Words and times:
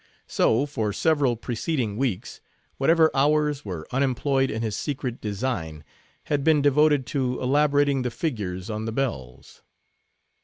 So, 0.25 0.65
for 0.65 0.91
several 0.93 1.35
preceding 1.35 1.95
weeks, 1.95 2.41
whatever 2.77 3.11
hours 3.13 3.63
were 3.63 3.85
unemployed 3.91 4.49
in 4.49 4.63
his 4.63 4.75
secret 4.75 5.21
design, 5.21 5.83
had 6.23 6.43
been 6.43 6.59
devoted 6.59 7.05
to 7.13 7.39
elaborating 7.39 8.01
the 8.01 8.09
figures 8.09 8.67
on 8.71 8.85
the 8.85 8.91
bells. 8.91 9.61